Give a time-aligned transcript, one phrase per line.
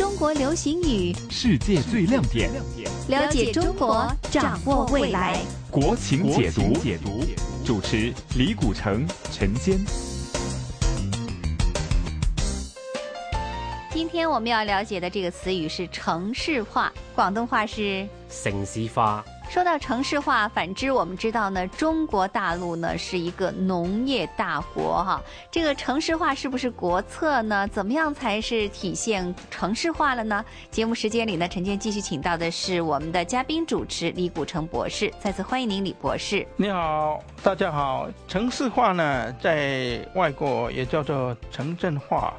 [0.00, 2.50] 中国流行语，世界最亮点，
[3.08, 5.38] 了解中国，掌握未来。
[5.70, 7.22] 国情解读，解读
[7.66, 9.78] 主持李古城、陈坚。
[13.92, 19.22] 今天我们要了解的这个词语是城市化，广东话是城市化。
[19.50, 25.20] 说到城市化，反之我们知道呢，中国大陆呢是一个农业大国哈。
[25.50, 27.66] 这个城市化是不是国策呢？
[27.66, 30.44] 怎么样才是体现城市化了呢？
[30.70, 36.46] 节目时间里呢，陈建继续请到的是我们的嘉宾主持李古城博士，再次欢迎您，李博士。
[36.56, 38.08] 你好，大家好。
[38.28, 42.32] 城市化呢，在外国也叫做城镇化。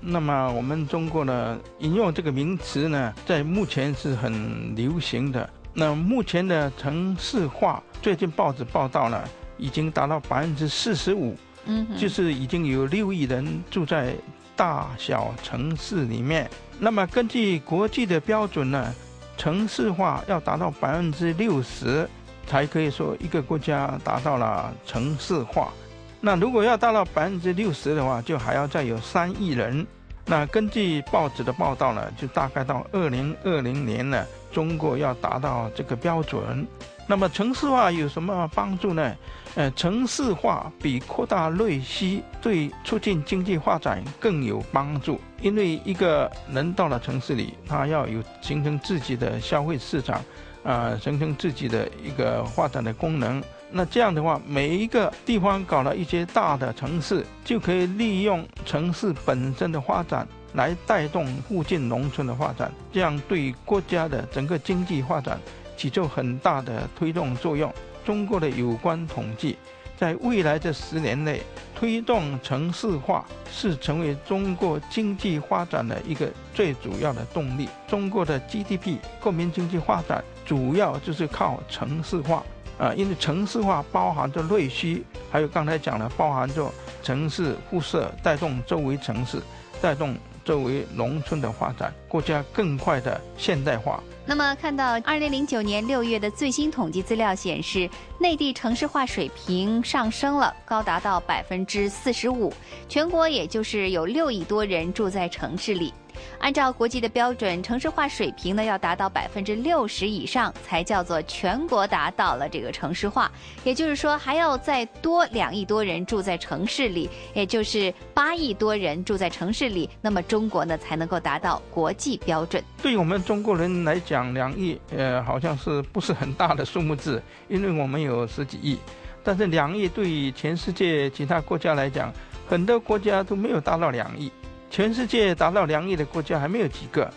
[0.00, 5.46] 那么我们中国呢，引用这个名词呢，在目前是很流行的。
[5.74, 9.22] 那目前的城市化，最近报纸报道呢，
[9.56, 11.36] 已经达到百分之四十五，
[11.66, 14.14] 嗯，就是已经有六亿人住在
[14.56, 16.50] 大小城市里面。
[16.80, 18.92] 那么根据国际的标准呢，
[19.36, 22.08] 城市化要达到百分之六十，
[22.46, 25.72] 才可以说一个国家达到了城市化。
[26.20, 29.86] 那如果要达到百分之六十的话，就还要再有三亿人。
[30.24, 36.66] 那根据报纸的报道呢，就大概到二零二零年呢，中国要达到这个标准。
[37.06, 39.14] 那么城市化有什么帮助呢？
[39.54, 50.22] 呃，城市化比扩大内需对促进经济发展更有帮助，因为一个人到了城市里，他要有形成自己的消费市场，
[50.62, 53.42] 啊，形成自己的一个发展的功能。
[53.70, 65.38] 那这样的话，每一个地方搞了一些大的城市，就可以利用城市本身的发展来带动附近农村的发展，这样对国家的整个经济发展
[65.76, 67.72] 起着很大的推动作用。
[68.04, 69.58] 中国的有关统计，
[69.96, 71.42] 在未来这十年内，
[71.74, 77.68] 推动城市化是成为中国经济发展的一个最主要的动力。
[77.86, 82.42] 中国的 GDP 国民经济发展主要就是靠城市化。
[82.78, 86.72] 啊，因为城市化包含着内需，还有刚才讲的，包含着
[87.08, 89.40] 城市辐射带动周围城市，
[89.80, 90.14] 带动
[90.44, 93.98] 周围农村的发展，国家更快的现代化。
[94.26, 97.88] 那么，看到二零零九年六月的最新统计资料显示，
[98.20, 102.52] 内地城市化水平上升了，高达到百分之四十五，
[102.90, 105.94] 全国也就是有六亿多人住在城市里。
[106.40, 113.30] 按照国际的标准，城市化水平呢要达到百分之六十以上，才叫做全国达到了这个城市化。
[113.62, 116.97] 也就是说，还要再多两亿多人住在城市里，
[117.34, 122.64] 也就是八亿多人住在城市里，那么中国呢才能够达到国际标准。
[122.80, 128.78] 对我们中国人来讲，两亿呃好像是不是很大的数目字，因为我们有十几亿。
[129.22, 132.10] 但是两亿对于全世界其他国家来讲，
[132.48, 134.32] 很多国家都没有达到两亿。
[134.70, 137.10] 全世界达到两亿的国家还没有几个，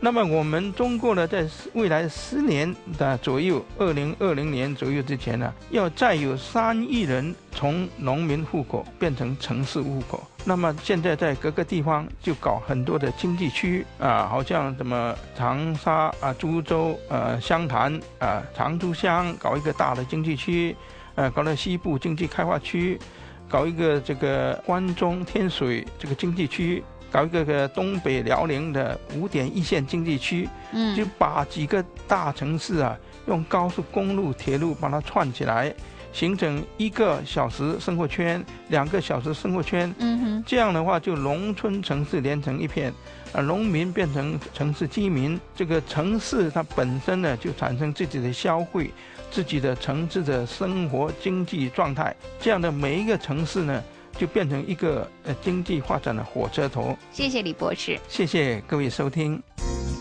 [0.00, 10.22] 那么我们中国呢，在未来十年的左右，二零二零年左右之前呢，要再有三亿人从农民户口变成城市户口。
[10.44, 20.76] 那么现在在各个地方就搞很多的经济区啊，好像什么长沙啊、株洲、呃湘潭啊、长株乡搞一个大的经济区，
[21.16, 23.00] 呃，搞了西部经济开发区，
[23.48, 26.84] 搞一个这个关中天水这个经济区。
[27.08, 35.72] 搞一个个东北辽宁的五点一线经济区，嗯，就把几个大城市啊，用高速公路、铁路把它串起来，
[36.12, 42.92] 形成一个小时生活圈、两个小时生活圈，嗯哼，这样的话就农村城市连成一片，
[43.32, 48.90] 啊，农民变成城市居民，这个城市它本身呢就产生自己的消费、
[49.30, 53.82] 自己的城市的生活经济状态，这样的每一个城市呢。
[54.18, 56.96] 就变成一个呃经济发展的火车头。
[57.12, 59.38] 谢谢李博士，谢谢各位收听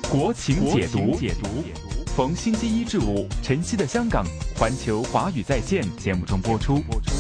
[0.10, 1.00] 《国情解读》。
[1.20, 4.26] 解读，逢星期一至五，晨曦的香港
[4.58, 6.80] 环球华语在线节目中播出。
[6.90, 7.15] 播出